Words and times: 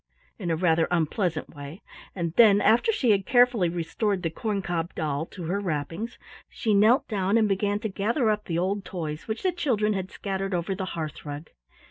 in 0.39 0.49
a 0.49 0.55
rather 0.55 0.87
unpleasant 0.89 1.47
way, 1.53 1.79
and 2.15 2.33
then, 2.33 2.59
after 2.59 2.91
she 2.91 3.11
had 3.11 3.23
carefully 3.23 3.69
restored 3.69 4.23
the 4.23 4.31
corn 4.31 4.59
cob 4.59 4.95
doll 4.95 5.27
to 5.27 5.43
her 5.43 5.59
wrappings, 5.59 6.17
she 6.49 6.73
knelt 6.73 7.07
down 7.07 7.37
and 7.37 7.47
began 7.47 7.77
to 7.77 7.87
gather 7.87 8.31
up 8.31 8.45
the 8.45 8.57
old 8.57 8.83
toys 8.83 9.27
which 9.27 9.43
the 9.43 9.51
children 9.51 9.93
had 9.93 10.09
scattered 10.09 10.55
over 10.55 10.73
the 10.73 10.85
hearth 10.97 11.23
rug. 11.23 11.51